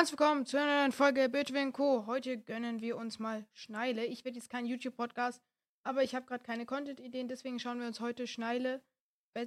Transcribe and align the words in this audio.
Herzlich 0.00 0.18
willkommen 0.18 0.46
zu 0.46 0.56
einer 0.56 0.80
neuen 0.80 0.92
Folge 0.92 1.28
Bitwin 1.28 1.74
Co. 1.74 2.06
Heute 2.06 2.38
gönnen 2.38 2.80
wir 2.80 2.96
uns 2.96 3.18
mal 3.18 3.44
Schneile. 3.52 4.06
Ich 4.06 4.24
werde 4.24 4.38
jetzt 4.38 4.48
kein 4.48 4.64
YouTube-Podcast, 4.64 5.42
aber 5.82 6.02
ich 6.02 6.14
habe 6.14 6.24
gerade 6.24 6.42
keine 6.42 6.64
Content-Ideen, 6.64 7.28
deswegen 7.28 7.58
schauen 7.58 7.80
wir 7.80 7.86
uns 7.86 8.00
heute 8.00 8.26
Schneile, 8.26 8.80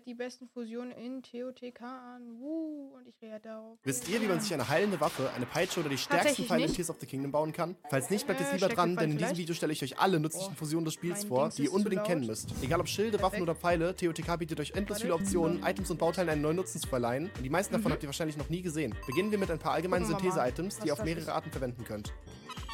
die 0.08 0.14
besten 0.14 0.48
Fusionen 0.48 0.92
in 0.92 1.22
TOTK 1.22 1.82
an. 1.82 2.40
Woo, 2.40 2.96
und 2.96 3.08
ich 3.08 3.22
reagiere 3.22 3.42
darauf. 3.42 3.78
Wisst 3.84 4.08
ihr, 4.08 4.22
wie 4.22 4.28
man 4.28 4.40
sich 4.40 4.54
eine 4.54 4.68
heilende 4.70 5.00
Waffe, 5.02 5.30
eine 5.36 5.46
Peitsche 5.46 5.82
oder 5.82 5.90
die 5.90 5.98
stärksten 5.98 6.46
Pfeile 6.46 6.66
in. 6.66 6.74
Tears 6.74 6.90
of 6.90 6.98
the 7.00 7.06
Kingdom 7.06 7.32
bauen 7.32 7.52
kann? 7.52 7.76
Falls 7.90 8.10
nicht, 8.10 8.26
bleibt 8.26 8.40
jetzt 8.40 8.54
lieber 8.54 8.70
dran, 8.70 8.96
denn 8.96 9.12
in 9.12 9.18
diesem? 9.18 9.38
Video 9.38 9.54
stelle 9.54 9.74
ich 9.74 9.84
euch 9.84 10.00
alle 10.00 10.20
nützlichen 10.20 10.54
Oh, 10.54 10.58
Fusionen 10.58 10.86
des 10.86 10.94
Spiels 10.94 11.26
vor, 11.26 11.44
Dings 11.44 11.56
die 11.56 11.64
ihr 11.66 11.74
unbedingt 11.74 12.06
kennen 12.06 12.26
müsst. 12.26 12.54
Egal 12.62 12.80
ob 12.80 12.88
Schilde, 12.88 13.22
Waffen 13.22 13.42
oder 13.42 13.56
Pfeile, 13.56 13.96
TOTK 13.96 14.40
bietet 14.40 14.60
euch 14.60 14.72
endlos 14.72 15.02
viele. 15.02 15.14
Optionen, 15.14 15.64
Items 15.64 15.92
und 15.92 15.98
Bauteilen 15.98 16.30
einen 16.30 16.42
neuen 16.42 16.56
Nutzen 16.56 16.80
zu 16.80 16.88
verleihen. 16.88 17.30
Und 17.36 17.44
die 17.44 17.50
meisten 17.50 17.74
davon 17.74 17.92
habt 17.92 18.04
ihr 18.04 18.08
wahrscheinlich 18.08 18.38
noch 18.38 18.50
nie 18.50 18.62
gesehen. 18.62 18.96
Beginnen 19.06 19.32
wir 19.32 19.38
mit 19.38 19.52
ein 19.52 19.60
paar 19.60 19.74
allgemeinen 19.74 20.06
Synthese-Items, 20.06 20.80
die 20.80 20.88
ihr 20.88 20.94
auf 20.94 21.04
mehrere. 21.04 21.34
Arten 21.34 21.52
verwenden 21.52 21.84
könnt. 21.84 22.14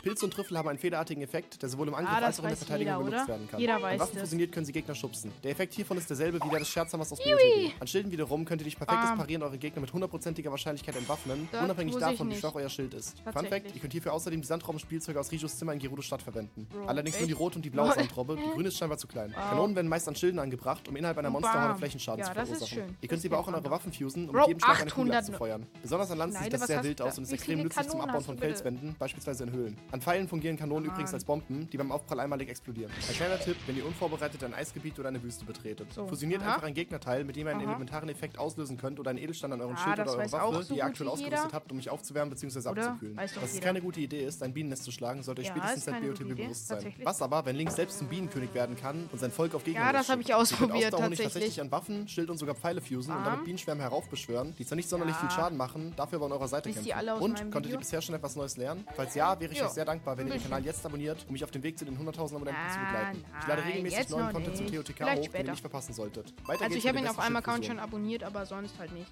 Pilze 0.02 0.26
und 0.26 0.32
Trüffel 0.32 0.58
haben 0.58 0.70
einen 0.70 0.80
federartigen 0.80 1.22
Effekt, 1.24 1.62
der 1.62 1.70
sowohl 1.70 1.88
im 1.90 1.94
Angriff 1.96 2.14
Ah, 2.16 2.26
als 2.26 2.40
auch 2.40 2.44
in 2.44 2.50
der 2.50 2.58
Verteidigung 2.58 2.94
jeder, 2.94 3.04
benutzt 3.04 3.24
oder? 3.24 3.28
werden 3.28 3.48
kann. 3.50 3.60
Jeder 3.60 3.76
Wenn 3.76 3.82
weiß 3.84 4.00
Waffen 4.00 4.14
das. 4.16 4.22
fusioniert, 4.24 4.52
können 4.52 4.66
sie 4.66 4.72
Gegner 4.72 4.96
schubsen. 4.96 5.32
Der 5.44 5.52
Effekt 5.52 5.74
hiervon 5.74 5.98
ist 5.98 6.10
derselbe 6.10 6.40
wie 6.44 6.50
der 6.50 6.60
des 6.60 6.70
Scherzhammers 6.70 7.12
aus. 7.12 7.20
BOTW. 7.20 7.72
An 7.80 7.88
Schilden 7.88 8.12
wiederum 8.12 8.46
könnt 8.46 8.62
ihr 8.62 8.66
durch 8.66 8.78
perfektes 8.78 9.10
Bam. 9.10 9.18
Parieren 9.18 9.44
eure 9.44 9.58
Gegner 9.58 9.82
mit 9.82 9.92
hundertprozentiger 9.92 10.52
Wahrscheinlichkeit 10.52 10.96
entwaffnen, 10.96 11.48
Das 11.52 11.64
unabhängig 11.64 11.96
davon, 11.98 12.30
wie 12.30 12.36
schwach 12.36 12.56
euer 12.56 12.70
Schild 12.70 12.94
ist. 12.94 13.18
Fun 13.32 13.46
Fact, 13.46 13.74
ihr 13.76 13.82
könnt 13.82 13.92
hierfür 13.94 14.14
außerdem 14.14 14.42
die 14.42 14.48
Sandraubenspielzeuge 14.48 15.20
aus 15.20 15.32
Rijos 15.32 15.58
Zimmer 15.58 15.74
in 15.74 15.80
Gerudo 15.80 16.02
Stadt 16.02 16.22
verwenden. 16.22 16.68
Bro, 16.72 16.86
Allerdings 16.88 17.18
nur 17.20 17.28
die 17.28 17.34
echt? 17.34 17.40
rote 17.42 17.56
und 17.58 17.66
die 17.66 17.70
blaue 17.70 17.88
Lol. 17.88 17.96
Sandrobbe, 17.96 18.38
die 18.38 18.50
grüne 18.52 18.68
ist 18.70 18.78
scheinbar 18.78 18.98
zu 18.98 19.08
klein. 19.08 19.32
Wow. 19.36 19.50
Kanonen 19.50 19.76
werden 19.76 19.88
meist 19.88 20.08
an 20.08 20.16
Schilden 20.16 20.40
angebracht, 20.40 20.88
um 20.88 20.96
innerhalb 20.96 21.18
einer 21.18 21.30
Bam. 21.30 21.42
Monsterhorde 21.42 21.76
Flächenschaden 21.78 22.20
Ja, 22.20 22.28
zu 22.28 22.34
verursachen. 22.34 22.98
Ihr 23.02 23.10
könnt 23.10 23.22
sie 23.22 23.28
aber 23.28 23.40
auch 23.40 23.48
in 23.48 23.54
kennt 23.54 23.66
eure 23.66 23.76
Waffen 23.76 23.92
fusen, 23.94 24.30
um 24.30 24.36
mit 24.36 24.48
jedem 24.48 24.60
Schlag 24.60 24.82
eine 24.82 24.92
Kugel 24.92 25.12
800 25.12 25.18
abzufeuern. 25.30 25.66
Besonders 25.82 26.12
an 26.12 26.18
Land 26.18 26.34
sieht 26.36 26.54
das 26.54 26.68
sehr 26.68 26.84
wild 26.84 27.02
aus 27.02 27.18
und 27.18 27.24
ist 27.26 27.34
extrem 27.34 27.64
nützlich 27.64 27.88
zum 27.88 28.02
Abbauen 28.02 28.24
von? 28.24 28.38
Felswänden, 28.38 28.96
beispielsweise 28.98 29.44
in 29.44 29.52
Höhlen. 29.52 29.78
An 29.92 30.02
Pfeilen 30.02 30.28
fungieren 30.28 30.56
Kanonen 30.58 30.86
Mann. 30.86 30.94
übrigens 30.94 31.14
als 31.14 31.24
Bomben, 31.26 31.68
die 31.72 31.78
beim 31.78 31.92
Aufprall 31.92 32.20
einmalig 32.20 32.48
explodieren. 32.50 32.92
Ein 33.08 33.16
kleiner 33.16 33.40
Tipp, 33.40 33.56
wenn 33.66 33.76
ihr 33.76 33.86
unvorbereitet 33.86 34.44
ein 34.44 34.54
Eisgebiet 34.54 35.00
oder 35.00 35.08
eine 35.10 35.22
Wüste 35.24 35.46
betretet. 35.46 35.92
So, 35.94 36.06
Fusioniert 36.08 36.42
aha. 36.44 36.54
einfach 36.54 36.68
ein 36.68 36.76
Gegnerteil, 36.76 37.24
mit 37.24 37.36
dem 37.36 37.48
ihr 37.48 37.52
einen 37.54 37.62
Aha. 37.62 37.70
elementaren 37.72 38.08
Effekt 38.10 38.38
auslösen 38.38 38.78
könnt 38.78 39.00
oder 39.00 39.10
einen 39.10 39.20
Edelstein 39.20 39.52
an 39.54 39.62
euren 39.62 39.76
Ah, 39.76 39.84
Schild 39.84 40.00
oder 40.00 40.12
eure 40.12 40.20
weiß 40.20 40.34
auch 40.36 40.54
Waffe, 40.54 40.64
so 40.64 40.74
die 40.74 40.80
ihr 40.80 40.86
aktuell 40.86 41.10
ausgerüstet 41.10 41.54
habt, 41.54 41.72
um 41.72 41.78
mich 41.78 41.90
aufzuwärmen 41.90 42.30
bzw. 42.30 42.70
Abzukühlen. 42.70 43.16
Dass 43.16 43.36
es 43.44 43.54
jeder. 43.56 43.66
keine 43.66 43.82
gute 43.82 44.00
Idee 44.00 44.24
ist, 44.26 44.44
ein 44.44 44.54
Bienennest 44.54 44.84
zu 44.84 44.92
schlagen, 44.92 45.24
sollte 45.24 45.42
euch 45.42 45.48
Ja, 45.48 45.54
spätestens 45.56 45.86
seit 45.86 46.04
Idee, 46.04 46.24
bewusst 46.36 46.68
sein. 46.68 46.94
Was 47.04 47.22
aber, 47.22 47.46
wenn 47.46 47.56
Link 47.56 47.72
selbst 47.72 47.98
zum 47.98 48.08
Bienenkönig 48.08 48.54
werden 48.54 48.76
kann 48.76 49.10
und 49.12 49.20
sein 49.20 49.32
Volk 49.32 49.56
auf 49.56 49.64
Gegner 49.64 49.82
Ja, 49.82 49.92
das 49.94 50.10
habe 50.10 50.22
ich 50.22 50.34
ausprobiert, 50.34 50.92
tatsächlich. 50.92 51.00
tatsächlich. 51.20 51.34
tatsächlich 51.34 51.62
an 51.62 51.72
Waffen, 51.72 52.08
Schild 52.08 52.30
und 52.30 52.38
sogar 52.38 52.54
Pfeile 52.54 52.82
fusen 52.82 53.16
und 53.16 53.26
damit 53.26 53.44
Bienenschwärme 53.44 53.82
heraufbeschwören, 53.82 54.54
die 54.58 54.66
zwar 54.66 54.76
nicht 54.76 54.90
sonderlich 54.90 55.16
viel 55.16 55.32
Schaden 55.32 55.58
machen, 55.58 55.94
dafür 55.96 56.18
aber 56.18 56.28
an 56.28 56.34
eurer 56.34 56.48
Seite 56.48 56.72
kämpfen. 56.72 57.10
und 57.20 57.52
konntet 57.52 57.72
ihr 57.72 57.78
bisher 57.78 58.02
schon 58.02 58.14
etwas 58.16 58.36
Neues 58.36 58.56
lernen? 58.58 58.86
Falls 58.96 59.16
ja, 59.16 59.40
wäre 59.40 59.52
ich 59.52 59.64
euch 59.64 59.70
sehr 59.70 59.79
dankbar, 59.86 60.18
wenn 60.18 60.28
ihr 60.28 60.34
den. 60.34 60.44
Kanal 60.44 60.64
jetzt 60.66 60.86
abonniert, 60.86 61.26
um 61.28 61.34
mich 61.34 61.44
auf 61.44 61.52
dem 61.52 61.64
Weg 61.64 61.78
zu 61.78 61.86
den 61.86 61.98
100.000 61.98 62.36
Abonnenten 62.36 62.70
zu 62.72 62.80
Ah, 62.80 62.86
begleiten. 62.86 63.26
Ich 63.42 63.48
lade 63.48 63.62
nein, 63.62 63.72
regelmäßig 63.72 64.10
neuen 64.10 64.32
Content 64.32 64.58
zum. 64.58 64.68
TOTK 64.68 64.96
Vielleicht 64.98 65.10
hoch, 65.10 65.16
den 65.16 65.24
ihr 65.24 65.30
später. 65.30 65.52
nicht 65.52 65.62
verpassen 65.62 65.94
solltet. 65.94 66.34
Weiter 66.48 66.64
Also 66.66 66.78
ich 66.78 66.88
habe 66.88 66.98
ihn 66.98 67.04
der 67.04 67.12
auf 67.12 67.20
einem 67.20 67.36
Account 67.38 67.66
schon 67.66 67.80
abonniert, 67.80 68.24
aber 68.24 68.46
sonst 68.46 68.78
halt 68.80 68.92
nicht. 68.94 69.12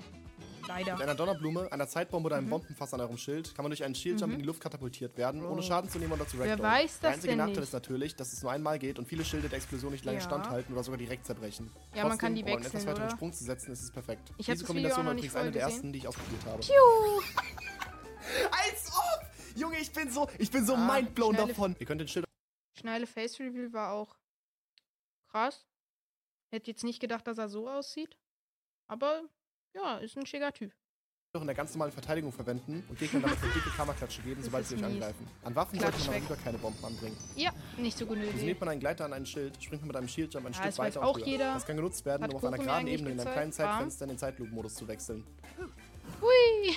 Leider. 0.68 0.94
Mit 0.96 1.02
einer 1.04 1.16
Donnerblume, 1.16 1.72
einer 1.72 1.88
Zeitbombe 1.88 2.26
oder 2.28 2.36
einem 2.36 2.48
Mhm. 2.48 2.50
Bombenfass 2.50 2.94
an 2.94 3.00
eurem 3.00 3.18
Schild 3.18 3.56
kann 3.56 3.64
man 3.64 3.70
durch 3.70 3.86
einen 3.86 3.96
Shieldjump 3.96 4.34
in 4.34 4.40
die 4.40 4.46
Luft 4.46 4.60
katapultiert 4.60 5.16
werden, 5.18 5.42
ohne 5.46 5.56
Bro. 5.56 5.62
Schaden 5.62 5.90
zu 5.90 5.98
nehmen 5.98 6.12
oder 6.12 6.28
zu 6.28 6.38
Wer 6.40 6.60
weiß 6.60 7.00
Der 7.00 7.10
das 7.10 7.14
einzige 7.16 7.28
denn 7.32 7.38
Nachteil 7.38 7.54
nicht? 7.56 7.64
ist 7.64 7.72
natürlich, 7.74 8.16
dass 8.18 8.34
es 8.34 8.44
nur 8.44 8.52
einmal 8.52 8.78
geht 8.78 9.00
und 9.00 9.08
viele 9.08 9.24
Schilde 9.24 9.48
der 9.48 9.58
Explosion 9.60 9.94
nicht 9.94 10.04
lange 10.04 10.18
Ja. 10.18 10.24
standhalten 10.26 10.74
oder 10.74 10.84
sogar 10.84 10.98
direkt 10.98 11.26
zerbrechen. 11.26 11.72
Ja, 11.96 12.06
man 12.06 12.18
kann 12.18 12.36
die 12.36 12.42
um 12.44 12.48
einen 12.50 12.58
etwas 12.58 12.74
wechseln, 12.74 12.88
weiteren 12.90 13.06
oder? 13.08 13.16
Sprung 13.16 13.32
zu 13.32 13.46
setzen, 13.46 13.72
ist 13.72 13.82
es 13.82 13.92
perfekt. 13.92 14.34
Ich 14.38 14.46
Diese 14.46 14.66
Kombination 14.66 15.06
war 15.06 15.14
übrigens 15.14 15.36
eine 15.38 15.52
der 15.52 15.62
ersten, 15.62 15.94
die 15.94 16.00
ich 16.00 16.08
ausprobiert 16.10 16.46
habe. 16.46 16.60
Piu! 16.60 16.74
Als 18.52 18.92
ob! 18.92 19.17
Junge, 19.58 19.78
ich 19.80 19.92
bin 19.92 20.10
so, 20.12 20.28
ich 20.38 20.52
bin 20.52 20.66
so 20.66 20.76
Ah, 20.76 20.94
mindblown 20.94 21.36
schnelle- 21.36 21.48
davon. 21.48 21.76
Ihr 21.80 21.86
könnt 21.86 22.02
den 22.02 22.08
Schild 22.08 22.26
Schnelle 22.80 23.08
Face 23.08 23.40
Reveal 23.40 23.74
war 23.74 23.92
auch 23.94 24.16
krass. 25.32 25.66
Hätte 26.52 26.72
jetzt 26.72 26.84
nicht 26.84 27.00
gedacht, 27.00 27.26
dass 27.28 27.38
er 27.38 27.50
so 27.50 27.68
aussieht. 27.70 28.18
Aber 28.88 29.24
ja, 29.74 29.98
ist 29.98 30.16
ein 30.18 30.26
schicker 30.26 30.54
Typ. 30.54 30.72
auch 31.34 31.42
in 31.42 31.48
der 31.48 31.56
ganz 31.56 31.74
normalen 31.74 31.92
Verteidigung 31.92 32.32
verwenden 32.32 32.84
und 32.90 32.98
Gegnern 32.98 33.22
damit 33.24 33.38
eine 33.44 33.52
dicke 33.54 33.70
Kammerklatsche 33.72 34.22
geben, 34.24 34.42
sobald 34.44 34.66
sie 34.66 34.76
euch 34.76 34.82
mies. 34.82 34.92
angreifen. 34.94 35.28
An 35.44 35.56
Waffen 35.56 35.78
Klatsch 35.78 35.94
sollte 35.96 36.06
man 36.08 36.16
aber 36.16 36.24
lieber 36.30 36.36
keine 36.44 36.58
Bomben 36.58 36.86
anbringen. 36.86 37.18
Ja, 37.36 37.52
nicht 37.78 37.96
so 37.98 38.06
gute 38.08 38.22
Idee. 38.22 38.32
Fusioniert 38.32 38.60
man 38.60 38.70
einen 38.70 38.80
Gleiter 38.80 39.06
an 39.06 39.14
ein 39.14 39.26
Schild, 39.26 39.62
springt 39.62 39.82
man 39.84 39.88
mit 39.90 39.98
einem 39.98 40.08
Shieldjump 40.08 40.46
ein 40.48 40.54
Ja, 40.54 40.58
Stück 40.58 40.66
das 40.68 40.78
weiß 40.80 40.96
weiter 40.96 41.06
auch 41.06 41.18
höher. 41.18 41.26
jeder. 41.28 41.54
Das 41.54 41.66
kann 41.66 41.76
genutzt 41.78 42.06
werden, 42.06 42.24
Hat 42.24 42.32
um 42.32 42.38
auf 42.38 42.44
einer 42.46 42.58
geraden 42.58 42.88
Ebene 42.88 43.12
in 43.12 43.20
einem 43.20 43.32
kleinen. 43.34 43.52
Zeitfenster 43.52 44.06
in 44.06 44.10
den 44.10 44.18
Zeitlupenmodus 44.18 44.76
zu 44.76 44.88
wechseln. 44.88 45.28
Hui! 46.22 46.76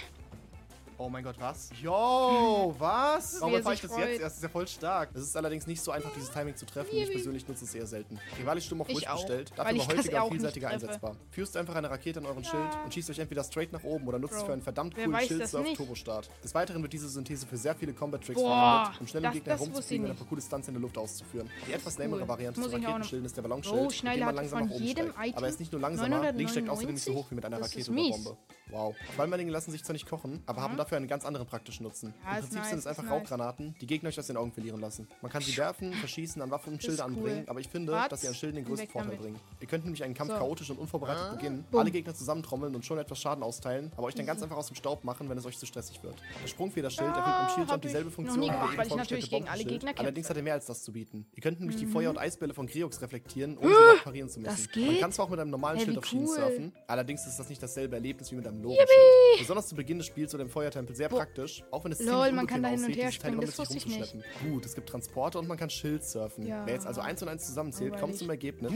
Oh 1.02 1.08
mein 1.08 1.24
Gott, 1.24 1.36
was? 1.40 1.70
Yo, 1.80 2.74
was? 2.78 3.40
Warum 3.40 3.54
er 3.54 3.58
erfahre 3.60 3.74
ich 3.74 3.80
das 3.80 3.90
freut. 3.90 4.08
jetzt? 4.10 4.20
erst? 4.20 4.36
ist 4.36 4.42
ja 4.42 4.48
voll 4.50 4.68
stark. 4.68 5.08
Es 5.14 5.22
ist 5.22 5.34
allerdings 5.34 5.66
nicht 5.66 5.80
so 5.80 5.92
einfach, 5.92 6.10
dieses 6.14 6.30
Timing 6.30 6.54
zu 6.56 6.66
treffen. 6.66 6.94
Ich 6.94 7.10
persönlich 7.10 7.48
nutze 7.48 7.64
es 7.64 7.74
eher 7.74 7.86
selten. 7.86 8.20
Rivali 8.38 8.60
Sturm 8.60 8.82
auf 8.82 8.88
Ich 8.90 8.96
ruhig 8.96 9.08
auch, 9.08 9.16
gestellt, 9.16 9.50
dafür 9.56 9.64
aber 9.70 9.78
das 9.78 9.88
häufiger 9.88 10.22
auch 10.22 10.26
und 10.26 10.32
vielseitiger 10.32 10.68
einsetzbar. 10.68 11.16
Fürst 11.30 11.56
einfach 11.56 11.74
eine 11.74 11.88
Rakete 11.90 12.18
an 12.20 12.26
euren 12.26 12.44
Schild 12.44 12.68
und 12.84 12.92
schießt 12.92 13.08
euch 13.08 13.18
entweder 13.18 13.42
straight 13.44 13.72
nach 13.72 13.82
oben 13.82 14.06
oder 14.08 14.18
nutzt 14.18 14.34
Bro, 14.40 14.44
für 14.44 14.52
einen 14.52 14.60
verdammt 14.60 14.94
wer 14.94 15.04
coolen 15.06 15.18
weiß 15.18 15.26
Shield 15.28 15.40
das 15.40 15.50
Surf 15.52 15.64
nicht? 15.64 15.76
Turbo 15.78 15.94
Start. 15.94 16.28
Des 16.44 16.54
Weiteren 16.54 16.82
wird 16.82 16.92
diese 16.92 17.08
Synthese 17.08 17.46
für 17.46 17.56
sehr 17.56 17.74
viele 17.74 17.94
Combat-Tricks 17.94 18.38
verwendet, 18.38 19.00
um 19.00 19.06
schnell 19.06 19.22
das- 19.22 19.32
Gegner 19.32 19.54
herumzufliegen 19.54 20.04
und 20.04 20.10
ein 20.12 20.16
paar 20.18 20.26
coole 20.26 20.42
Stunts 20.42 20.68
in 20.68 20.74
der 20.74 20.82
Luft 20.82 20.98
auszuführen. 20.98 21.48
Die 21.66 21.72
etwas 21.72 21.96
cool. 21.96 22.02
lamere 22.04 22.28
Variante 22.28 22.60
Muss 22.60 22.68
zum 22.70 22.78
ich 22.78 22.84
auch 22.86 22.90
noch- 22.90 22.96
Raketenschild 22.96 23.24
ist 23.24 23.36
der 23.38 23.42
Ballonschild, 23.42 23.74
Bro, 23.74 23.84
mit 23.84 24.02
dem 24.16 24.20
man 24.26 24.34
langsam 24.34 24.66
nach 24.66 24.70
oben 24.74 24.86
steigt. 24.86 25.36
Aber 25.38 25.46
er 25.46 25.48
ist 25.50 25.60
nicht 25.60 25.72
nur 25.72 25.80
langsamer, 25.80 26.32
Link 26.32 26.50
steigt 26.50 26.68
außerdem 26.68 26.92
nicht 26.94 27.04
so 27.04 27.12
999? 27.12 27.14
hoch 27.14 27.30
wie 27.30 27.34
mit 27.36 27.44
einer 27.46 27.58
Rakete 27.62 27.90
oder. 27.90 28.10
Bombe. 28.10 28.36
Wow. 28.70 28.94
Qualmeringe 29.16 29.50
lassen 29.50 29.72
sich 29.72 29.82
zwar 29.82 29.94
nicht 29.94 30.06
kochen, 30.08 30.42
aber 30.46 30.60
haben 30.62 30.76
dafür 30.76 30.89
einen 30.96 31.08
ganz 31.08 31.24
anderen 31.24 31.46
praktischen 31.46 31.84
Nutzen. 31.84 32.14
Ja, 32.24 32.34
Im 32.36 32.40
Prinzip 32.40 32.50
sind 32.64 32.70
nice, 32.72 32.78
es 32.80 32.86
einfach 32.86 33.02
nice. 33.04 33.12
Rauchgranaten, 33.12 33.74
die 33.80 33.86
Gegner 33.86 34.08
euch 34.08 34.18
aus 34.18 34.26
den 34.26 34.36
Augen 34.36 34.52
verlieren 34.52 34.80
lassen. 34.80 35.08
Man 35.22 35.30
kann 35.30 35.42
sie 35.42 35.56
werfen, 35.56 35.92
verschießen, 36.00 36.40
an 36.42 36.50
Waffen 36.50 36.74
und 36.74 36.82
Schilde 36.82 37.02
cool. 37.02 37.08
anbringen, 37.08 37.44
aber 37.48 37.60
ich 37.60 37.68
finde, 37.68 37.92
Wart, 37.92 38.12
dass 38.12 38.20
sie 38.22 38.28
an 38.28 38.34
Schilden 38.34 38.56
den 38.56 38.64
größten 38.64 38.88
Vorteil 38.88 39.10
damit. 39.10 39.22
bringen. 39.22 39.40
Ihr 39.60 39.66
könnt 39.66 39.84
nämlich 39.84 40.02
einen 40.04 40.14
Kampf 40.14 40.30
So. 40.32 40.38
chaotisch 40.38 40.70
und 40.70 40.78
unvorbereitet 40.78 41.36
beginnen, 41.38 41.64
Bumm. 41.70 41.80
alle 41.80 41.90
Gegner 41.90 42.14
zusammentrommeln 42.14 42.74
und 42.74 42.84
schon 42.84 42.98
etwas 42.98 43.18
Schaden 43.20 43.42
austeilen, 43.42 43.92
aber 43.96 44.04
euch 44.06 44.14
dann 44.14 44.26
ganz 44.26 44.42
einfach 44.42 44.56
aus 44.56 44.66
dem 44.68 44.76
Staub 44.76 45.04
machen, 45.04 45.28
wenn 45.28 45.38
es 45.38 45.46
euch 45.46 45.58
zu 45.58 45.66
stressig 45.66 46.02
wird. 46.02 46.16
Das 46.42 46.50
Sprungfederschild 46.50 47.08
Ja, 47.08 47.16
erfüllt 47.16 47.26
im 47.26 47.42
hab 47.42 47.50
Shieldjump 47.54 47.84
ich 47.84 47.88
dieselbe 47.90 48.10
Funktion 48.10 48.40
wie 48.42 48.46
der 48.46 48.54
gemacht, 48.56 48.78
weil 48.78 48.86
ich 48.86 48.94
natürlich 48.96 49.30
gegen 49.30 49.48
alle. 49.48 49.64
Gegner 49.64 49.78
kämpfe. 49.90 50.00
Allerdings 50.00 50.28
hat 50.30 50.36
er 50.36 50.42
mehr 50.42 50.54
als 50.54 50.66
das 50.66 50.82
zu 50.82 50.92
bieten. 50.92 51.26
Ihr 51.34 51.42
könnt 51.42 51.60
nämlich 51.60 51.76
die 51.76 51.86
Feuer- 51.86 52.10
und 52.10 52.18
Eisbälle 52.18 52.54
von 52.54 52.66
Griox 52.66 53.00
reflektieren, 53.02 53.56
ohne 53.58 53.68
sie 53.74 54.02
parieren 54.02 54.28
zu 54.28 54.40
müssen. 54.40 54.68
das 54.74 54.76
Man 54.76 54.98
kann 55.00 55.12
zwar 55.12 55.26
auch 55.26 55.30
mit 55.30 55.40
einem 55.40 55.50
normalen 55.50 55.78
Schild 55.80 55.98
auf 55.98 56.06
Schienen 56.06 56.26
surfen, 56.26 56.72
allerdings 56.86 57.26
ist 57.26 57.38
das 57.38 57.48
nicht 57.48 57.62
dasselbe 57.62 57.94
Erlebnis 57.96 58.30
wie 58.32 58.36
mit 58.36 58.46
einem 58.46 58.62
Lore-Schild. 58.62 59.38
Besonders 59.40 59.68
zu 59.68 59.74
Beginn 59.74 59.98
des 59.98 60.06
Spiels 60.06 60.34
oder 60.34 60.42
im 60.42 60.50
Feuertempel 60.80 60.96
sehr 60.96 61.08
Boah. 61.08 61.18
praktisch, 61.18 61.64
auch 61.70 61.84
wenn 61.84 61.92
es 61.92 62.00
Lol, 62.00 62.08
ziemlich 62.10 62.32
man 62.34 62.46
kann 62.46 62.62
da 62.62 62.68
hin 62.70 62.84
und 62.84 62.96
her 62.96 63.12
springen, 63.12 63.40
das 63.40 63.58
mit 63.58 63.68
sich 63.68 63.76
wusste 63.76 63.76
ich 63.76 63.86
nicht. 63.86 64.14
rumzuschleppen. 64.14 64.52
Gut, 64.52 64.66
es 64.66 64.74
gibt 64.74 64.88
Transporter 64.88 65.38
und 65.38 65.48
man 65.48 65.58
kann 65.58 65.70
Schild 65.70 66.04
surfen. 66.04 66.46
Ja. 66.46 66.62
Wer 66.66 66.74
jetzt 66.74 66.86
also 66.86 67.00
eins 67.00 67.22
und 67.22 67.28
eins 67.28 67.46
zusammenzählt, 67.46 67.96
kommt 67.98 68.16
zum 68.16 68.30
Ergebnis. 68.30 68.72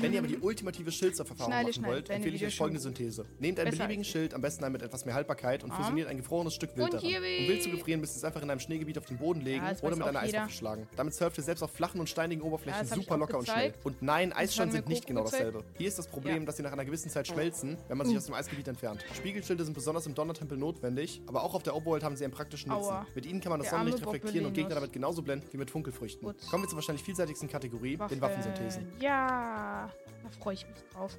Wenn 0.00 0.12
ihr 0.12 0.18
aber 0.18 0.28
die 0.28 0.38
ultimative 0.38 0.90
Schildsurferfahrung 0.92 1.52
Schneide, 1.52 1.64
machen 1.70 1.74
schneide, 1.74 1.94
wollt, 1.94 2.10
empfehle 2.10 2.36
ich 2.36 2.44
euch 2.46 2.56
folgende 2.56 2.80
Synthese. 2.80 3.24
Nehmt 3.38 3.58
einen 3.58 3.70
Besser 3.70 3.84
beliebigen. 3.84 4.04
Schild, 4.04 4.34
am 4.34 4.40
besten 4.40 4.64
einen 4.64 4.72
mit 4.72 4.82
etwas 4.82 5.04
mehr 5.04 5.14
Haltbarkeit 5.14 5.64
und 5.64 5.70
Ah. 5.70 5.76
fusioniert 5.76 6.08
ein 6.08 6.16
gefrorenes 6.16 6.54
Stück 6.54 6.76
Wild 6.76 6.92
daran. 6.92 7.06
Um 7.06 7.12
Wild 7.22 7.62
zu 7.62 7.70
gefrieren, 7.70 8.00
müsst 8.00 8.14
ihr 8.14 8.18
es 8.18 8.24
einfach 8.24 8.42
in 8.42 8.50
einem 8.50 8.60
Schneegebiet 8.60 8.98
auf 8.98 9.06
den 9.06 9.18
Boden 9.18 9.40
legen 9.40 9.64
Ja, 9.64 9.72
oder 9.82 9.96
mit 9.96 10.06
einer 10.06 10.24
jeder. 10.24 10.38
Eiswaffe 10.42 10.52
schlagen. 10.56 10.86
Damit 10.96 11.14
surft 11.14 11.38
ihr 11.38 11.44
selbst 11.44 11.62
auf 11.62 11.70
flachen 11.72 12.00
und 12.00 12.08
steinigen 12.08 12.42
Oberflächen 12.42 12.84
ich 12.84 12.90
super 12.90 13.16
locker 13.16 13.38
und 13.38 13.44
schnell. 13.46 13.68
gezeigt. 13.68 13.86
Und 13.86 14.02
nein, 14.02 14.32
mir 14.36 14.46
sind 14.48 14.88
nicht 14.88 15.06
genau 15.06 15.24
gezeigt. 15.24 15.42
dasselbe. 15.48 15.64
Hier 15.78 15.88
ist 15.88 15.98
das 15.98 16.06
Problem, 16.06 16.38
Ja. 16.40 16.44
dass 16.46 16.56
sie 16.56 16.62
nach 16.62 16.72
einer 16.72 16.84
gewissen 16.84 17.10
Zeit 17.10 17.26
schmelzen, 17.26 17.76
wenn 17.88 17.98
man 17.98 18.06
sich 18.06 18.16
aus 18.16 18.26
dem 18.26 18.34
Eisgebiet 18.34 18.68
entfernt. 18.68 19.04
Spiegelschilde 19.14 19.64
sind 19.64 19.74
besonders 19.74 20.06
im 20.06 20.14
Donnertempel 20.14 20.56
notwendig, 20.58 21.22
aber 21.26 21.42
auch 21.42 21.54
auf 21.54 21.62
der 21.62 21.74
Overworld 21.76 22.02
haben 22.04 22.16
sie 22.16 22.24
einen 22.24 22.32
praktischen 22.32 22.70
Nutzen. 22.70 22.90
Aua. 22.90 23.06
Mit 23.14 23.26
ihnen 23.26 23.40
kann 23.40 23.50
man 23.50 23.60
das 23.60 23.70
Sonnenlicht 23.70 24.04
reflektieren 24.04 24.46
und. 24.46 24.54
Gegner 24.54 24.74
damit 24.74 24.92
genauso 24.92 25.22
blenden 25.22 25.46
wie 25.52 25.56
mit 25.56 25.70
Funkelfrüchten. 25.70 26.34
Kommen 26.50 26.64
wir 26.64 26.68
zur 26.68 26.76
wahrscheinlich 26.76 27.04
vielseitigsten 27.04 27.48
Kategorie, 27.48 27.98
den 28.10 28.20
Waffensynthesen. 28.20 28.86
Ja, 29.00 29.89
da 30.22 30.30
freue 30.40 30.54
ich 30.54 30.66
mich 30.66 30.82
drauf. 30.92 31.16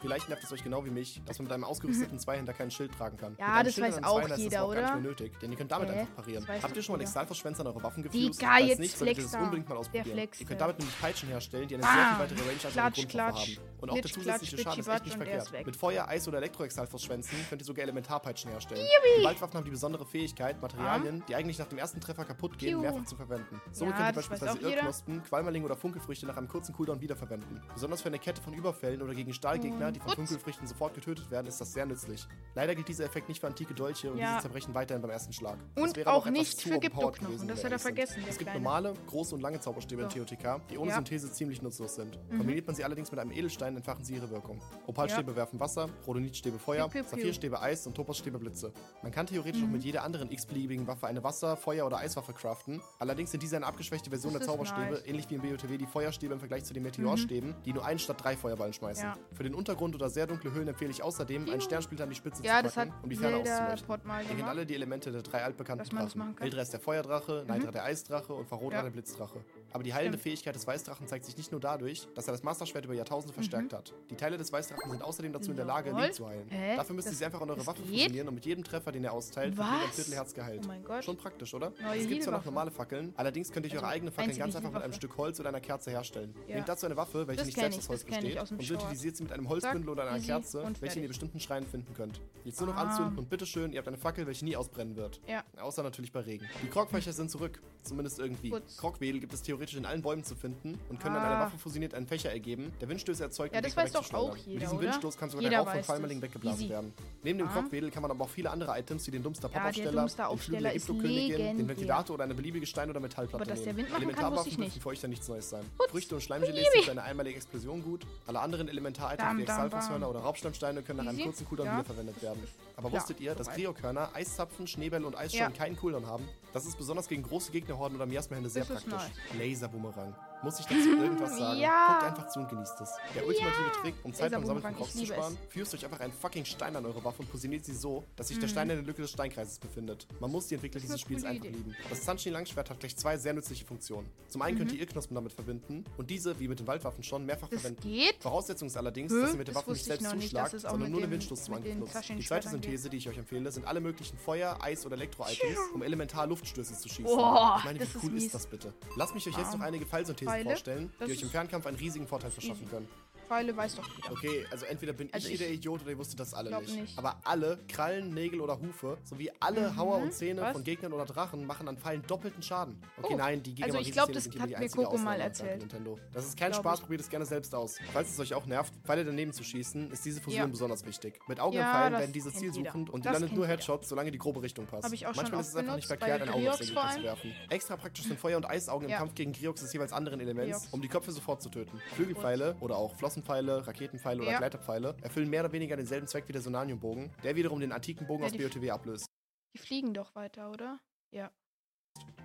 Vielleicht 0.00 0.28
nervt 0.28 0.44
es 0.44 0.52
euch 0.52 0.62
genau 0.62 0.84
wie 0.84 0.90
mich, 0.90 1.20
dass 1.26 1.38
man 1.38 1.46
mit 1.46 1.52
einem 1.52 1.64
ausgerüsteten 1.64 2.18
Zweihänder 2.20 2.52
keinen 2.52 2.70
Schild 2.70 2.92
tragen 2.92 3.16
kann. 3.16 3.36
Ja, 3.38 3.62
das 3.64 3.74
Schild 3.74 3.88
weiß 3.88 4.04
auch 4.04 4.20
Zweihänder 4.20 4.24
ist 4.26 4.30
das 4.30 4.38
jeder, 4.38 4.56
überhaupt 4.58 4.74
gar 4.74 4.80
nicht 4.82 4.90
oder? 4.90 5.00
mehr 5.00 5.10
nötig, 5.10 5.32
denn 5.40 5.50
ihr 5.50 5.58
könnt 5.58 5.72
damit 5.72 5.88
Hä? 5.90 5.98
einfach 5.98 6.14
parieren. 6.14 6.46
Habt 6.62 6.76
ihr 6.76 6.82
schon 6.82 6.92
mal 6.92 6.98
jeder. 7.00 7.08
Exalfos-Schwänze 7.08 7.60
an 7.62 7.66
eure 7.66 7.82
Waffen 7.82 8.02
gefused? 8.04 8.40
Falls 8.40 8.66
jetzt 8.68 8.78
nicht, 8.78 8.96
solltet 8.96 9.18
ihr 9.18 9.24
das 9.24 9.34
unbedingt 9.34 9.68
mal 9.68 9.76
ausprobieren. 9.76 10.18
Ihr 10.38 10.46
könnt 10.46 10.60
damit 10.60 10.78
nämlich 10.78 11.00
Peitschen 11.00 11.28
herstellen, 11.28 11.66
die 11.66 11.74
eine 11.74 11.82
Bam. 11.82 11.94
sehr 11.94 12.04
viel 12.06 12.18
weitere 12.20 12.40
Range 12.48 12.50
als 12.52 12.64
eure 12.64 12.90
Grundwaffe 12.92 13.06
klatsch. 13.08 13.56
haben. 13.58 13.77
Und 13.80 13.90
auch 13.90 13.94
der 13.94 14.02
Klitsch, 14.02 14.14
zusätzliche 14.14 14.56
klatsch, 14.56 14.64
Schaden 14.76 14.80
ist 14.80 14.88
echt 14.88 15.04
nicht 15.04 15.28
er 15.28 15.40
verkehrt. 15.42 15.66
Mit 15.66 15.76
Feuer, 15.76 16.06
Eis 16.08 16.26
oder 16.28 16.38
Elektro-Exalfos-Schwänzen 16.38 17.36
könnt 17.48 17.62
ihr 17.62 17.64
sogar 17.64 17.82
Elementarpeitschen 17.82 18.50
herstellen. 18.50 18.80
Die 19.20 19.24
Waldwaffen 19.24 19.56
haben 19.56 19.64
die 19.64 19.70
besondere 19.70 20.04
Fähigkeit, 20.04 20.60
Materialien, 20.60 21.22
die 21.28 21.34
eigentlich 21.34 21.58
nach 21.58 21.66
dem 21.68 21.78
ersten 21.78 22.00
Treffer 22.00 22.24
kaputt 22.24 22.58
gehen, 22.58 22.72
Piu. 22.74 22.80
mehrfach 22.80 23.04
zu 23.04 23.16
verwenden. 23.16 23.60
Somit 23.72 23.94
Ja, 23.94 23.98
könnt 23.98 24.10
ihr 24.10 24.14
beispielsweise 24.16 24.58
auch. 24.58 24.62
Irrknospen, 24.70 25.22
Qualmerlinge 25.22 25.64
oder 25.64 25.76
Funkelfrüchte 25.76 26.26
nach 26.26 26.36
einem 26.36 26.48
kurzen 26.48 26.74
Cooldown 26.74 27.00
wiederverwenden. 27.00 27.60
Besonders 27.72 28.02
für 28.02 28.08
eine 28.08 28.18
Kette 28.18 28.42
von 28.42 28.52
Überfällen 28.54 29.02
oder 29.02 29.14
gegen 29.14 29.32
Stahlgegner 29.32 29.68
Gegner, 29.68 29.92
die 29.92 30.00
von 30.00 30.08
Putz. 30.08 30.16
Funkelfrüchten 30.16 30.66
sofort 30.66 30.94
getötet 30.94 31.30
werden, 31.30 31.46
ist 31.46 31.60
das 31.60 31.72
sehr 31.72 31.84
nützlich. 31.86 32.26
Leider 32.54 32.74
gilt 32.74 32.88
dieser 32.88 33.04
Effekt 33.04 33.28
nicht 33.28 33.40
für 33.40 33.46
antike 33.46 33.74
Dolche 33.74 34.10
und 34.10 34.18
Ja. 34.18 34.28
diese 34.36 34.42
zerbrechen 34.42 34.74
weiterhin 34.74 35.02
beim 35.02 35.10
ersten 35.10 35.32
Schlag. 35.32 35.58
Und 35.76 36.06
auch 36.06 36.26
etwas 36.26 36.32
nicht 36.38 36.62
für 36.62 36.78
Giptoknochen, 36.78 37.46
das 37.48 37.64
hat 37.64 37.72
er 37.72 37.78
vergessen, 37.78 38.20
der 38.22 38.30
Es 38.30 38.38
gibt 38.38 38.52
normale, 38.54 38.94
große 39.06 39.34
und 39.34 39.40
lange 39.40 39.60
Zauberstäbe 39.60 40.02
in. 40.02 40.08
TOTK, 40.08 40.60
die 40.70 40.78
ohne. 40.78 40.92
Synthese 40.94 41.30
ziemlich 41.32 41.60
nutzlos 41.62 41.94
sind. 41.96 42.18
Mhm. 42.30 42.38
Kombiniert 42.38 42.66
man 42.66 42.74
sie 42.74 42.82
allerdings 42.84 43.10
mit 43.10 43.20
einem 43.20 43.30
Edelstein, 43.30 43.67
entfachen 43.76 44.04
sie 44.04 44.14
ihre 44.14 44.30
Wirkung. 44.30 44.60
Opalstäbe 44.86 45.34
werfen 45.36 45.58
Wasser, 45.60 45.88
Rhodonitstäbe 46.06 46.58
Feuer, 46.58 46.88
Piu, 46.88 47.00
piu, 47.00 47.02
piu. 47.02 47.10
Saphirstäbe 47.18 47.60
Eis 47.60 47.86
und 47.86 47.94
Topazstäbe 47.94 48.38
Blitze. 48.38 48.72
Man 49.02 49.12
kann 49.12 49.26
theoretisch 49.26 49.62
auch 49.62 49.66
Mhm. 49.66 49.72
mit 49.72 49.84
jeder 49.84 50.02
anderen 50.04 50.30
x-beliebigen 50.30 50.86
Waffe 50.86 51.06
eine 51.06 51.22
Wasser-, 51.24 51.56
Feuer- 51.56 51.86
oder 51.86 51.98
Eiswaffe 51.98 52.32
craften. 52.32 52.80
Allerdings 52.98 53.30
sind 53.30 53.42
diese 53.42 53.56
eine 53.56 53.66
abgeschwächte 53.66 54.10
Version 54.10 54.32
Das 54.32 54.40
der 54.40 54.48
Zauberstäbe, 54.48 54.90
nice. 54.94 55.06
ähnlich 55.06 55.28
wie 55.30 55.34
im 55.34 55.42
BOTW 55.42 55.76
die 55.78 55.86
Feuerstäbe 55.86 56.34
im 56.34 56.40
Vergleich 56.40 56.64
zu 56.64 56.72
den 56.74 56.82
Meteorstäben, 56.82 57.54
die 57.64 57.72
nur 57.72 57.84
einen 57.84 57.98
statt 57.98 58.22
drei 58.22 58.36
Feuerballen 58.36 58.72
schmeißen. 58.72 59.04
Ja. 59.04 59.16
Für 59.32 59.42
den 59.42 59.54
Untergrund 59.54 59.94
oder 59.94 60.08
sehr 60.10 60.26
dunkle 60.26 60.52
Höhlen 60.52 60.68
empfehle 60.68 60.90
ich 60.90 61.02
außerdem, 61.02 61.42
einen 61.42 61.52
Piu. 61.52 61.60
Sternspieler 61.60 62.04
an 62.04 62.10
die 62.10 62.16
Spitze 62.16 62.42
Ja, 62.44 62.62
zu 62.64 62.74
packen, 62.74 62.92
um 63.02 63.10
die 63.10 63.16
Ferne 63.16 63.36
auszuleuchten. 63.38 63.88
Kennt 63.88 64.28
gemacht. 64.28 64.48
alle 64.50 64.66
die 64.66 64.74
Elemente 64.74 65.12
der 65.12 65.22
drei 65.22 65.42
altbekannten 65.44 65.88
Drachen. 65.88 66.36
Eldra 66.40 66.62
ist 66.62 66.72
der 66.72 66.80
Feuerdrache, 66.80 67.44
Neidra 67.46 67.70
der 67.70 67.84
Eisdrache 67.84 68.32
und 68.32 68.50
Varrotra 68.50 68.76
Ja. 68.78 68.82
der 68.84 68.90
Blitzdrache. 68.90 69.40
Aber 69.72 69.82
die 69.82 69.92
heilende 69.92 70.18
Stimmt. 70.18 70.22
Fähigkeit 70.34 70.54
des 70.54 70.66
Weißdrachen 70.66 71.06
zeigt 71.06 71.24
sich 71.26 71.36
nicht 71.36 71.52
nur 71.52 71.60
dadurch, 71.60 72.08
dass 72.14 72.26
er 72.26 72.32
das 72.32 72.42
Masterschwert 72.42 72.84
über 72.84 72.94
Jahrtausende 72.94 73.34
verstärkt 73.34 73.72
hat. 73.72 73.92
Die 74.10 74.16
Teile 74.16 74.36
des 74.38 74.52
Weißdrachen 74.52 74.90
sind 74.90 75.02
außerdem 75.02 75.32
dazu 75.32 75.50
in 75.50 75.56
der 75.56 75.66
Lage. 75.66 75.90
Link 75.92 76.14
zu 76.14 76.26
heilen. 76.26 76.48
Hä? 76.48 76.76
Dafür 76.76 76.94
müsst 76.96 77.08
ihr 77.08 77.14
sie 77.14 77.24
einfach 77.24 77.40
an 77.40 77.50
eure 77.50 77.66
Waffe 77.66 77.82
geht? 77.82 77.90
fusionieren 77.92 78.28
und 78.28 78.34
mit 78.34 78.46
jedem 78.46 78.64
Treffer, 78.64 78.92
den 78.92 79.04
er 79.04 79.12
austeilt, 79.12 79.56
wird 79.56 79.66
jeder 79.66 79.84
ein? 79.84 79.90
Viertelherz 79.92 80.34
geheilt. 80.34 80.60
Oh 80.64 80.68
mein 80.68 80.84
Gott. 80.84 81.04
Schon 81.04 81.16
praktisch, 81.16 81.52
oder? 81.54 81.72
Neue 81.82 81.98
es 82.00 82.08
gibt 82.08 82.22
zwar 82.22 82.32
noch 82.34 82.44
normale 82.44 82.70
Fackeln, 82.70 83.12
allerdings 83.16 83.50
könnt 83.52 83.66
ihr 83.66 83.72
Also 83.72 83.84
eure 83.84 83.92
eigene 83.92 84.10
Fackeln 84.10 84.36
ganz 84.38 84.56
einfach 84.56 84.72
mit 84.72 84.82
einem. 84.82 84.92
Stück 84.92 85.16
Holz 85.16 85.38
oder 85.40 85.50
einer 85.50 85.60
Kerze 85.60 85.90
herstellen. 85.90 86.34
Ja. 86.46 86.56
Nehmt 86.56 86.68
dazu 86.68 86.86
eine 86.86 86.96
Waffe, 86.96 87.26
welche 87.28 87.38
Das 87.38 87.46
nicht 87.46 87.58
selbst 87.58 87.78
aus 87.78 87.88
Holz 87.88 88.04
besteht, 88.04 88.38
aus 88.38 88.50
und 88.50 88.62
synthetisiert 88.62 89.16
sie 89.16 89.22
mit 89.24 89.32
einem 89.32 89.48
Holzbündel 89.48 89.90
oder 89.90 90.08
einer 90.10 90.18
Kerze, 90.20 90.64
welche 90.80 91.00
ihr 91.00 91.08
bestimmten 91.08 91.40
Schreinen 91.40 91.66
finden 91.66 91.92
könnt. 91.94 92.20
Jetzt 92.44 92.58
nur 92.60 92.70
noch 92.70 92.76
Ah. 92.76 92.82
anzünden 92.84 93.18
und 93.18 93.28
bitteschön, 93.28 93.72
ihr 93.72 93.78
habt 93.78 93.88
eine 93.88 93.98
Fackel, 93.98 94.26
welche 94.26 94.44
nie 94.44 94.56
ausbrennen 94.56 94.96
wird. 94.96 95.20
Ja. 95.28 95.44
Außer 95.60 95.82
natürlich 95.82 96.10
bei 96.12 96.20
Regen. 96.20 96.46
Die 96.62 96.68
Krogfächer 96.68 97.12
sind 97.12 97.30
zurück. 97.30 97.60
Zumindest 97.82 98.18
irgendwie. 98.18 98.52
Krogwedel 98.76 99.20
gibt 99.20 99.32
es 99.32 99.42
theoretisch 99.42 99.57
in 99.78 99.86
allen 99.86 100.02
Bäumen 100.02 100.24
zu 100.24 100.34
finden 100.34 100.78
und 100.88 101.00
können 101.00 101.16
Ah. 101.16 101.26
einer 101.26 101.40
Waffe 101.40 101.58
fusioniert 101.58 101.94
einen 101.94 102.06
Fächer 102.06 102.30
ergeben, 102.30 102.72
der 102.80 102.88
Windstöße 102.88 103.22
erzeugt, 103.22 103.54
Ja, 103.54 103.60
das 103.60 103.76
weiß 103.76 103.92
doch 103.92 104.12
auch 104.14 104.36
jeder, 104.36 104.52
Mit 104.54 104.62
diesem 104.62 104.78
oder? 104.78 104.86
Windstoß 104.86 105.16
kann 105.16 105.30
sogar 105.30 105.42
Jeder 105.42 105.50
der 105.50 105.58
Rauch 105.60 105.66
von 105.66 105.76
das. 105.78 106.22
weggeblasen 106.22 106.60
Easy. 106.60 106.70
werden. 106.70 106.92
Neben 107.24 107.38
dem 107.38 107.48
Ah. 107.48 107.52
Krogwedel 107.52 107.90
kann 107.90 108.02
man 108.02 108.10
aber 108.12 108.24
auch 108.24 108.28
viele 108.28 108.50
andere 108.50 108.78
Items 108.78 109.06
wie 109.06 109.10
den 109.10 109.22
Dumpster 109.24 109.48
der 109.48 109.58
Poppaufsteller, 109.58 110.06
den 110.08 110.38
Flügel 110.38 110.62
der 110.62 110.72
Gipfelkönigin, 110.72 111.58
den. 111.58 111.68
Ventilator 111.68 112.14
oder 112.14 112.24
eine 112.24 112.34
beliebige 112.34 112.64
Stein- 112.66 112.88
oder 112.90 113.00
Metallplatte 113.00 113.42
Aber 113.42 113.44
dass 113.44 113.64
der. 113.64 113.76
Wind 113.76 113.90
machen 113.90 113.92
kann, 113.92 114.02
Elementarwaffen 114.08 114.48
ich 114.62 114.72
dürfen 114.80 115.00
dann 115.02 115.10
nichts 115.10 115.28
Neues 115.28 115.50
sein. 115.50 115.64
Putz. 115.76 115.90
Früchte 115.90 116.14
und 116.14 116.20
Schleimgelees 116.20 116.58
Yippie. 116.66 116.70
sind 116.78 116.84
für 116.84 116.90
eine 116.92 117.02
einmalige 117.02 117.36
Explosion 117.36 117.82
gut. 117.82 118.06
Alle 118.26 118.40
anderen 118.40 118.68
Elementar-Items 118.68 119.40
wie 119.40 119.44
bam. 119.44 120.02
oder 120.04 120.20
Raubstammsteine 120.20 120.82
können 120.82 121.04
nach 121.04 121.06
einem 121.12 121.20
kurzen 121.22 121.46
Cooldown 121.48 121.66
Ja. 121.66 121.72
wiederverwendet 121.74 122.22
werden. 122.22 122.42
Aber 122.76 122.88
Klar, 122.88 123.00
wusstet 123.02 123.20
ihr, 123.20 123.34
dass 123.34 123.46
soweit. 123.46 123.56
Kriokörner, 123.58 124.10
Eiszapfen, 124.14 124.66
Schneebälle 124.68 125.04
und 125.06 125.16
Eisschaum 125.16 125.40
Ja. 125.40 125.50
keinen 125.50 125.76
Cooldown 125.76 126.06
haben? 126.06 126.28
Das 126.52 126.66
ist 126.66 126.78
besonders 126.78 127.08
gegen 127.08 127.24
große 127.24 127.50
Gegnerhorden 127.50 127.96
oder 127.96 128.06
Miasmahände 128.06 128.48
sehr 128.48 128.64
praktisch. 128.64 128.92
Laserboomerang. 129.36 130.14
Muss 130.42 130.60
ich 130.60 130.66
dazu 130.66 130.88
irgendwas 130.88 131.30
sagen? 131.38 131.58
Ja. 131.60 131.88
Guckt 131.98 132.04
einfach 132.04 132.28
zu 132.28 132.38
und 132.40 132.48
genießt 132.48 132.80
es. 132.80 132.90
Der 133.14 133.26
ultimative 133.26 133.72
Trick, 133.82 133.94
um 134.04 134.12
Zeit 134.14 134.30
beim 134.32 134.44
Sammeln 134.46 134.62
von 134.62 134.74
ich 134.86 134.92
zu 134.92 135.06
sparen, 135.06 135.36
füßt 135.48 135.74
euch 135.74 135.84
einfach 135.84 136.00
einen 136.00 136.12
fucking 136.12 136.44
Stein 136.44 136.76
an 136.76 136.86
eure 136.86 137.02
Waffe 137.04 137.22
und 137.22 137.28
positioniert 137.30 137.64
sie 137.64 137.74
so, 137.74 138.04
dass 138.16 138.28
sich 138.28 138.36
Mhm. 138.36 138.40
der 138.42 138.48
Stein 138.48 138.70
in 138.70 138.76
der 138.76 138.84
Lücke 138.84 139.02
des 139.02 139.10
Steinkreises 139.10 139.58
befindet. 139.58 140.06
Man 140.20 140.30
muss 140.30 140.46
die 140.46 140.54
Entwickler 140.54 140.80
dieses 140.80 141.00
Spiels 141.00 141.24
einfach 141.24 141.44
Idee. 141.44 141.56
lieben. 141.56 141.74
Das 141.90 142.04
Sunshine 142.04 142.34
Langschwert 142.34 142.70
hat 142.70 142.78
gleich 142.80 142.96
zwei 142.96 143.16
sehr 143.16 143.32
nützliche 143.32 143.64
Funktionen. 143.64 144.08
Zum 144.28 144.42
einen 144.42 144.56
könnt 144.58 144.72
ihr 144.72 144.80
Irrknospen 144.80 145.14
damit 145.14 145.32
verbinden 145.32 145.84
und 145.96 146.08
diese, 146.10 146.38
wie 146.38 146.46
mit 146.48 146.60
den 146.60 146.66
Waldwaffen 146.66 147.02
schon, 147.02 147.26
mehrfach 147.26 147.48
Das 147.48 147.60
verwenden. 147.62 147.82
geht? 147.82 148.16
Voraussetzung 148.20 148.68
ist 148.68 148.76
allerdings, 148.76 149.12
Hä? 149.12 149.20
dass 149.20 149.32
ihr 149.32 149.38
mit 149.38 149.48
der 149.48 149.54
Das 149.54 149.62
Waffe 149.62 149.72
nicht 149.72 149.84
selbst 149.84 150.02
nicht, 150.14 150.22
zuschlagt, 150.30 150.54
auch 150.54 150.70
sondern 150.70 150.90
nur 150.92 151.00
den 151.00 151.10
Windstoß 151.10 151.44
zum 151.44 151.54
Angriff 151.54 151.74
nutzt. 151.76 152.08
Die 152.10 152.24
zweite. 152.24 152.48
Synthese, 152.48 152.88
die 152.88 152.96
ich 152.98 153.08
euch 153.08 153.18
empfehle, 153.18 153.50
sind 153.50 153.66
alle 153.66 153.80
möglichen 153.80 154.16
Feuer-, 154.18 154.56
Eis- 154.62 154.86
oder 154.86 154.94
Elektro-Items, 154.96 155.58
um 155.74 155.82
Elementar-Luftstöße 155.82 156.78
zu 156.78 156.88
schießen. 156.88 157.06
Ich 157.06 157.64
meine, 157.64 157.80
wie 157.80 157.86
cool 158.02 158.16
ist, 158.16 158.32
das 158.34 158.46
bitte? 158.46 158.72
Lasst 158.96 159.14
mich 159.14 159.26
euch 159.26 159.36
jetzt 159.36 159.52
noch 159.52 159.60
einige 159.60 159.84
Fallsynthesen 159.84 160.27
Pfeile? 160.28 160.50
vorstellen, 160.50 160.92
die 161.06 161.12
euch 161.12 161.22
im 161.22 161.30
Fernkampf 161.30 161.66
einen 161.66 161.76
riesigen 161.76 162.06
Vorteil 162.06 162.30
verschaffen 162.30 162.62
easy. 162.62 162.70
können. 162.70 162.88
Pfeile 163.28 163.56
weiß 163.56 163.76
doch 163.76 163.88
jeder. 163.96 164.10
Okay, 164.12 164.46
also 164.50 164.64
entweder 164.66 164.92
bin 164.92 165.08
Also 165.12 165.28
ich 165.28 165.36
hier 165.38 165.46
ich 165.46 165.46
der 165.46 165.50
Idiot 165.54 165.82
oder 165.82 165.90
ihr 165.90 165.98
wusstet 165.98 166.18
das 166.20 166.34
alle 166.34 166.58
nicht. 166.60 166.74
nicht. 166.74 166.98
Aber 166.98 167.16
alle 167.24 167.58
Krallen, 167.68 168.12
Nägel 168.14 168.40
oder 168.40 168.58
Hufe 168.60 168.98
sowie 169.04 169.30
alle 169.40 169.70
Mhm. 169.70 169.76
Hauer 169.76 169.96
und 169.98 170.12
Zähne 170.12 170.40
Was? 170.40 170.52
von 170.52 170.64
Gegnern 170.64 170.92
oder 170.92 171.04
Drachen 171.04 171.46
machen 171.46 171.68
an 171.68 171.76
Pfeilen 171.76 172.02
doppelten 172.06 172.42
Schaden. 172.42 172.80
Okay, 172.96 173.14
Oh. 173.14 173.16
nein, 173.16 173.42
die 173.42 173.50
Also 173.62 173.78
ich 173.78 173.86
Gigamagießszene 173.86 173.92
glaub, 173.94 174.12
das 174.12 174.22
sind 174.24 174.32
hier 174.32 174.42
hat 174.42 174.48
die 174.48 174.52
mir 174.54 174.58
einzige 174.60 174.82
Coco 174.84 174.98
mal 174.98 175.20
erzählt. 175.20 175.50
danke, 175.50 175.64
Nintendo. 175.76 175.98
Das 176.12 176.24
ist 176.26 176.38
kein 176.38 176.50
Glaub 176.52 176.62
Spaß, 176.62 176.78
ich. 176.78 176.84
probiert 176.84 177.00
es 177.02 177.08
gerne 177.10 177.26
selbst 177.26 177.54
aus. 177.54 177.76
Falls 177.92 178.10
es 178.10 178.18
euch 178.18 178.34
auch 178.34 178.46
nervt, 178.46 178.72
Pfeile 178.84 179.04
daneben 179.04 179.32
zu 179.32 179.44
schießen, 179.44 179.90
ist 179.90 180.04
diese 180.04 180.20
Fusion 180.20 180.40
Ja. 180.40 180.46
besonders 180.46 180.84
wichtig. 180.86 181.20
Mit 181.28 181.40
Augen 181.40 181.56
Ja, 181.56 181.66
und 181.66 181.72
Pfeilen 181.78 181.92
werden 182.00 182.12
diese 182.12 182.32
zielsuchend 182.32 182.66
jeder. 182.74 182.92
und 182.94 183.00
ihr 183.04 183.10
Das 183.10 183.20
landet 183.20 183.32
nur 183.36 183.44
jeder. 183.44 183.52
Headshots, 183.56 183.88
solange 183.88 184.10
die 184.10 184.18
grobe 184.18 184.42
Richtung 184.42 184.66
passt. 184.66 184.84
Hab 184.84 184.92
ich 184.92 185.06
auch 185.06 185.14
schon 185.14 185.22
Manchmal 185.22 185.40
ist 185.42 185.48
es 185.48 185.56
einfach 185.56 185.76
nicht 185.76 185.86
verkehrt, 185.86 186.22
ein 186.22 186.28
Auge 186.30 186.40
Gegner 186.58 186.90
zu 186.90 187.02
werfen. 187.02 187.32
Extra 187.50 187.76
praktisch 187.76 188.04
sind 188.06 188.18
Feuer- 188.18 188.36
und 188.36 188.48
Eisaugen 188.48 188.88
im. 188.88 188.94
Kampf 188.96 189.14
gegen 189.14 189.32
Griox 189.32 189.60
des 189.60 189.72
jeweils 189.72 189.92
anderen 189.92 190.20
Elements, 190.20 190.68
um 190.72 190.80
die 190.82 190.88
Köpfe 190.88 191.12
sofort 191.12 191.42
zu 191.42 191.48
töten. 191.50 191.80
Flügelpfeile 191.94 192.56
oder 192.60 192.76
auch 192.76 192.94
Flossenpfeile, 193.22 193.66
Raketenpfeile 193.66 194.22
oder 194.22 194.30
Ja. 194.32 194.38
Gleiterpfeile 194.38 194.96
erfüllen 195.02 195.28
mehr 195.30 195.42
oder 195.44 195.52
weniger 195.52 195.76
denselben 195.76 196.06
Zweck 196.06 196.24
wie 196.28 196.32
der 196.32 196.42
Sonaniumbogen, 196.42 197.10
der 197.22 197.36
wiederum 197.36 197.60
den 197.60 197.72
antiken 197.72 198.06
Bogen 198.06 198.22
Ja, 198.22 198.26
aus 198.26 198.32
die- 198.32 198.38
BOTW 198.38 198.70
ablöst. 198.70 199.06
Die 199.54 199.58
fliegen 199.58 199.94
doch 199.94 200.14
weiter, 200.14 200.50
oder? 200.50 200.78
Ja. 201.10 201.30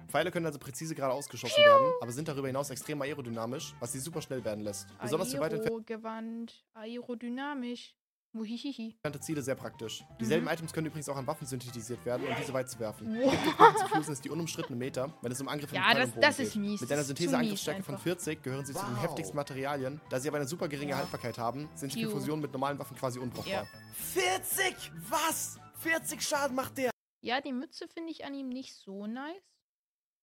Pfeile 0.07 0.29
können 0.29 0.45
also 0.45 0.59
präzise 0.59 0.93
geradeaus 0.93 1.27
geschossen 1.27 1.63
werden, 1.63 1.93
aber 2.01 2.11
sind 2.11 2.27
darüber 2.27 2.47
hinaus 2.47 2.69
extrem 2.69 3.01
aerodynamisch, 3.01 3.73
was 3.79 3.91
sie 3.93 3.99
super 3.99 4.21
schnell 4.21 4.43
werden 4.45 4.63
lässt. 4.63 4.87
Besonders 5.01 5.31
für 5.33 5.39
weit 5.39 5.53
Aero-Gewand. 5.53 6.63
Aerodynamisch. 6.73 7.95
Muhihihi. 8.33 8.97
Ziele 9.21 9.41
sehr 9.41 9.55
praktisch. 9.55 10.03
Dieselben 10.19 10.45
Mhm. 10.45 10.51
Items 10.51 10.73
können 10.73 10.87
übrigens 10.87 11.07
auch 11.07 11.15
an 11.15 11.27
Waffen 11.27 11.45
synthetisiert 11.47 12.03
werden, 12.05 12.27
um 12.27 12.35
diese 12.39 12.51
weit 12.53 12.69
zu 12.69 12.79
werfen. 12.79 13.07
Wow. 13.21 13.75
Zu 13.77 13.87
fusen 13.87 14.13
ist 14.13 14.25
die 14.25 14.29
unumstrittene 14.29 14.75
Meter, 14.77 15.13
wenn 15.21 15.31
es 15.31 15.39
um 15.39 15.47
Angriffe 15.47 15.75
Ja, 15.75 15.93
das- 15.93 16.09
das 16.19 16.37
geht. 16.37 16.47
ist 16.47 16.55
mies. 16.55 16.81
Mit 16.81 16.91
einer 16.91 17.03
Synthese-Angriffsstärke 17.03 17.83
von 17.83 17.95
einfach. 17.95 18.03
40 18.03 18.41
gehören 18.43 18.65
sie 18.65 18.73
zu 18.73 18.83
den 18.83 18.95
Wow. 18.95 19.03
heftigsten 19.03 19.35
Materialien. 19.35 20.01
Da 20.09 20.19
sie 20.19 20.27
aber 20.27 20.37
eine 20.37 20.47
super 20.47 20.67
geringe 20.67 20.91
Ja. 20.91 20.97
Haltbarkeit 20.97 21.37
haben, 21.37 21.69
sind 21.75 21.91
sie 21.93 22.01
für 22.01 22.07
Piu. 22.09 22.17
Fusionen 22.17 22.41
mit 22.41 22.51
normalen 22.51 22.79
Waffen 22.79 22.97
quasi 22.97 23.19
unbrauchbar. 23.19 23.63
Ja. 23.63 23.67
40? 23.93 24.91
Was? 25.09 25.59
40 25.79 26.21
Schaden 26.21 26.55
macht 26.55 26.77
der? 26.77 26.91
Ja, 27.21 27.39
die 27.39 27.53
Mütze 27.53 27.87
finde 27.87 28.11
ich 28.11 28.25
an 28.25 28.33
ihm 28.33 28.49
nicht 28.49 28.73
so 28.75 29.05
nice. 29.07 29.35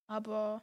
Aber 0.07 0.62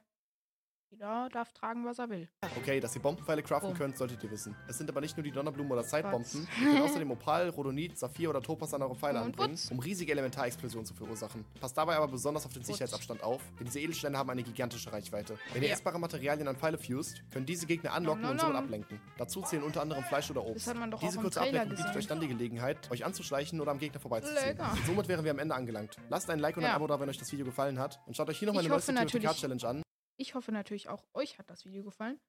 jeder 0.90 1.30
darf 1.32 1.52
tragen, 1.54 1.86
was 1.86 2.00
er 2.00 2.10
will. 2.10 2.30
Okay, 2.58 2.80
dass 2.80 2.96
ihr 2.96 3.02
Bombenpfeile 3.02 3.44
craften 3.44 3.72
Oh. 3.72 3.78
könnt, 3.78 3.98
solltet 3.98 4.24
ihr 4.24 4.32
wissen. 4.32 4.56
Es 4.68 4.78
sind 4.78 4.90
aber 4.90 5.02
nicht 5.02 5.16
nur 5.18 5.24
die 5.24 5.32
Donnerblumen 5.32 5.72
oder 5.72 5.84
Zeitbomben. 5.84 6.48
Ihr 6.60 6.66
könnt 6.72 6.82
außerdem 6.82 7.12
Opal, 7.12 7.50
Rhodonit, 7.50 7.98
Saphir 7.98 8.30
oder 8.30 8.42
Topaz 8.42 8.74
an 8.74 8.82
eure 8.82 8.96
Pfeile 8.96 9.20
Und 9.20 9.26
anbringen, 9.28 9.52
Putz. 9.56 9.70
um 9.72 9.80
riesige 9.80 10.12
Elementarexplosionen 10.14 10.86
zu 10.86 10.94
verursachen. 10.94 11.46
Passt 11.60 11.78
dabei 11.78 11.98
aber 11.98 12.08
besonders 12.08 12.46
auf 12.46 12.54
den 12.54 12.62
Putz. 12.62 12.68
Sicherheitsabstand 12.68 13.22
auf, 13.22 13.42
denn 13.60 13.66
diese 13.66 13.80
Edelsteine 13.80 14.18
haben 14.18 14.30
eine 14.30 14.44
gigantische 14.44 14.92
Reichweite. 14.92 15.38
Wenn 15.54 15.62
ihr 15.64 15.72
essbare 15.72 16.00
Materialien 16.00 16.48
an 16.48 16.56
Pfeile 16.56 16.78
fused, 16.78 17.22
können 17.32 17.46
diese 17.46 17.66
Gegner 17.68 17.94
anlocken 17.94 18.22
Nom, 18.22 18.32
und 18.32 18.38
nom, 18.38 18.54
nom. 18.54 18.64
ablenken. 18.64 19.00
Dazu 19.18 19.42
zählen 19.42 19.64
unter 19.64 19.82
anderem 19.82 20.04
Fleisch 20.06 20.32
oder 20.32 20.46
Obst. 20.46 20.72
Diese 21.02 21.20
kurze 21.20 21.42
Ablenkung 21.42 21.76
bietet 21.76 21.96
euch 21.96 22.08
dann 22.08 22.22
die 22.22 22.28
Gelegenheit, 22.28 22.90
euch 22.92 23.06
anzuschleichen 23.06 23.60
oder 23.62 23.72
am 23.72 23.80
Gegner 23.80 24.00
vorbeizuziehen. 24.00 24.58
Somit 24.86 25.08
wären 25.10 25.24
wir 25.26 25.32
am 25.32 25.40
Ende 25.40 25.54
angelangt. 25.54 25.98
Lasst 26.10 26.30
ein 26.30 26.40
Like 26.40 26.56
und 26.58 26.64
ein 26.64 26.70
Ja. 26.70 26.76
Abo 26.76 26.88
da, 26.88 27.00
wenn 27.00 27.10
euch 27.10 27.18
das 27.18 27.32
Video 27.32 27.46
gefallen 27.46 27.78
hat. 27.78 28.00
Und 28.06 28.16
schaut 28.16 28.30
euch 28.30 28.40
hier 28.40 28.48
noch 28.48 28.54
Ich 28.54 28.58
meine 28.58 28.70
neueste 28.70 28.94
hoffe 28.94 29.04
natürlich- 29.04 29.28
TOTK-Challenge 29.28 29.68
an. 29.68 29.84
Ich 30.18 30.36
hoffe 30.36 30.52
natürlich 30.52 30.90
auch, 30.90 31.06
euch 31.14 31.38
hat 31.38 31.50
das 31.50 31.66
Video 31.66 31.84
gefallen. 31.84 32.20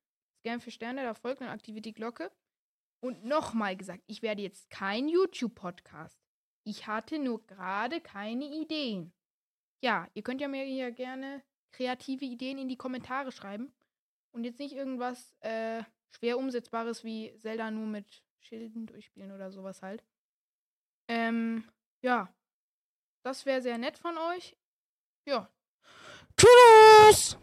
Scan 0.40 0.60
für 0.60 0.70
Sterne, 0.70 1.02
da 1.02 1.14
folgt 1.14 1.40
und 1.40 1.48
aktiviert 1.48 1.86
die 1.86 1.94
Glocke. 1.94 2.30
Und 3.00 3.24
nochmal 3.24 3.76
gesagt, 3.76 4.02
ich 4.06 4.22
werde 4.22 4.42
jetzt 4.42 4.70
kein 4.70 5.08
YouTube-Podcast. 5.08 6.20
Ich 6.64 6.86
hatte 6.86 7.18
nur 7.18 7.46
gerade 7.46 8.00
keine 8.00 8.44
Ideen. 8.44 9.12
Ja, 9.82 10.08
ihr 10.14 10.22
könnt 10.22 10.40
ja 10.40 10.48
mir 10.48 10.64
hier 10.64 10.90
gerne 10.92 11.42
kreative 11.72 12.24
Ideen 12.24 12.58
in 12.58 12.68
die 12.68 12.76
Kommentare 12.76 13.32
schreiben. 13.32 13.72
Und 14.32 14.44
jetzt 14.44 14.58
nicht 14.58 14.74
irgendwas 14.74 15.34
äh, 15.40 15.82
schwer 16.10 16.38
umsetzbares 16.38 17.04
wie 17.04 17.34
Zelda 17.38 17.70
nur 17.70 17.86
mit 17.86 18.22
Schilden 18.40 18.86
durchspielen 18.86 19.32
oder 19.32 19.50
sowas 19.50 19.82
halt. 19.82 20.04
Ähm, 21.08 21.64
ja. 22.02 22.32
Das 23.22 23.46
wäre 23.46 23.62
sehr 23.62 23.78
nett 23.78 23.98
von 23.98 24.16
euch. 24.18 24.56
Ja. 25.26 25.50
Tschüss! 26.38 27.36